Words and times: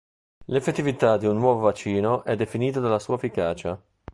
L'effettività 0.47 1.17
di 1.17 1.27
un 1.27 1.37
nuovo 1.37 1.59
vaccino 1.59 2.23
è 2.23 2.35
definita 2.35 2.79
dalla 2.79 2.97
sua 2.97 3.17
efficacia. 3.17 3.79